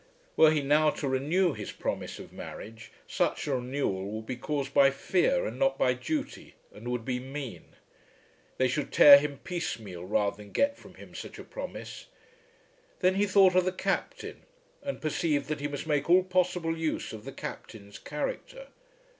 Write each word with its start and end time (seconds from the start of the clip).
Were 0.35 0.49
he 0.49 0.63
now 0.63 0.89
to 0.89 1.07
renew 1.07 1.53
his 1.53 1.71
promise 1.71 2.17
of 2.17 2.33
marriage, 2.33 2.91
such 3.05 3.45
renewal 3.45 4.05
would 4.09 4.25
be 4.25 4.35
caused 4.35 4.73
by 4.73 4.89
fear 4.89 5.45
and 5.45 5.59
not 5.59 5.77
by 5.77 5.93
duty, 5.93 6.55
and 6.73 6.87
would 6.87 7.05
be 7.05 7.19
mean. 7.19 7.75
They 8.57 8.67
should 8.67 8.91
tear 8.91 9.19
him 9.19 9.37
piecemeal 9.43 10.03
rather 10.05 10.37
than 10.37 10.53
get 10.53 10.75
from 10.75 10.95
him 10.95 11.13
such 11.13 11.37
a 11.37 11.43
promise. 11.43 12.07
Then 13.01 13.13
he 13.13 13.27
thought 13.27 13.53
of 13.53 13.63
the 13.63 13.71
Captain, 13.71 14.41
and 14.81 15.03
perceived 15.03 15.47
that 15.49 15.59
he 15.59 15.67
must 15.67 15.85
make 15.85 16.09
all 16.09 16.23
possible 16.23 16.75
use 16.75 17.13
of 17.13 17.23
the 17.23 17.31
Captain's 17.31 17.99
character. 17.99 18.69